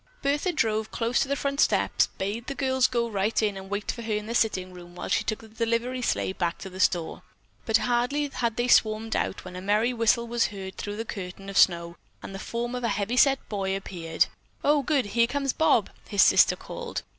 Bertha 0.23 0.51
drove 0.51 0.89
close 0.89 1.19
to 1.19 1.27
the 1.27 1.35
front 1.35 1.59
steps, 1.59 2.07
bade 2.17 2.47
the 2.47 2.55
girls 2.55 2.87
go 2.87 3.07
right 3.07 3.39
in 3.43 3.55
and 3.55 3.69
wait 3.69 3.91
for 3.91 4.01
her 4.01 4.15
in 4.15 4.25
the 4.25 4.33
sitting 4.33 4.73
room 4.73 4.95
while 4.95 5.09
she 5.09 5.23
took 5.23 5.41
the 5.41 5.47
delivery 5.47 6.01
sleigh 6.01 6.33
back 6.33 6.57
to 6.57 6.71
the 6.71 6.79
store, 6.79 7.21
but 7.67 7.77
hardly 7.77 8.27
had 8.27 8.55
they 8.55 8.67
swarmed 8.67 9.15
out 9.15 9.45
when 9.45 9.55
a 9.55 9.61
merry 9.61 9.93
whistle 9.93 10.25
was 10.25 10.47
heard 10.47 10.75
through 10.75 10.95
the 10.95 11.05
curtain 11.05 11.49
of 11.49 11.55
snow 11.59 11.97
and 12.23 12.33
the 12.33 12.39
form 12.39 12.73
of 12.73 12.83
a 12.83 12.89
heavy 12.89 13.15
set 13.15 13.47
boy 13.47 13.75
appeared. 13.75 14.25
"Oh, 14.63 14.81
good, 14.81 15.05
here 15.05 15.27
comes 15.27 15.53
Bob!" 15.53 15.91
his 16.09 16.23
sister 16.23 16.55
called. 16.55 17.03